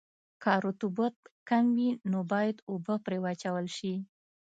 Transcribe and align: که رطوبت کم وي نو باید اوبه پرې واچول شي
که 0.43 0.53
رطوبت 0.65 1.15
کم 1.49 1.65
وي 1.75 1.89
نو 2.11 2.19
باید 2.31 2.57
اوبه 2.71 2.95
پرې 3.05 3.17
واچول 3.23 3.65
شي 3.77 3.93